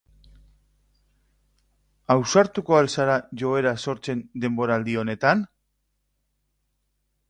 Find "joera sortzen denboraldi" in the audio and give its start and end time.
3.45-5.01